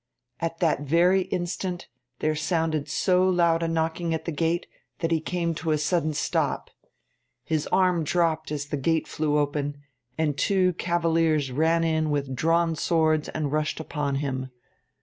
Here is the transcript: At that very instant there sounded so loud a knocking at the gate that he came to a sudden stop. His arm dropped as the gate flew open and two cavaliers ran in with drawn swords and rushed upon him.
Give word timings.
At 0.39 0.57
that 0.61 0.81
very 0.81 1.21
instant 1.25 1.87
there 2.21 2.33
sounded 2.33 2.89
so 2.89 3.29
loud 3.29 3.61
a 3.61 3.67
knocking 3.67 4.15
at 4.15 4.25
the 4.25 4.31
gate 4.31 4.65
that 4.97 5.11
he 5.11 5.21
came 5.21 5.53
to 5.53 5.69
a 5.69 5.77
sudden 5.77 6.15
stop. 6.15 6.71
His 7.43 7.67
arm 7.67 8.03
dropped 8.03 8.51
as 8.51 8.65
the 8.65 8.77
gate 8.77 9.07
flew 9.07 9.37
open 9.37 9.77
and 10.17 10.35
two 10.35 10.73
cavaliers 10.73 11.51
ran 11.51 11.83
in 11.83 12.09
with 12.09 12.35
drawn 12.35 12.75
swords 12.75 13.29
and 13.29 13.51
rushed 13.51 13.79
upon 13.79 14.15
him. 14.15 14.49